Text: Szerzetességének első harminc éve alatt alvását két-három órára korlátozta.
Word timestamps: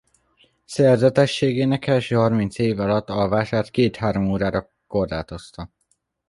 Szerzetességének 0.65 1.87
első 1.87 2.15
harminc 2.15 2.57
éve 2.57 2.83
alatt 2.83 3.09
alvását 3.09 3.69
két-három 3.71 4.27
órára 4.31 4.71
korlátozta. 4.87 5.69